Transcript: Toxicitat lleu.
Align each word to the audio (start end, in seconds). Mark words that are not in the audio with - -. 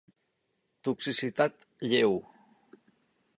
Toxicitat 0.87 1.53
lleu. 1.89 2.15